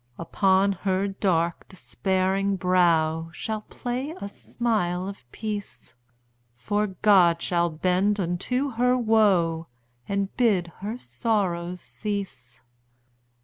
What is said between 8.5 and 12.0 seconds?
her woe, And bid her sorrows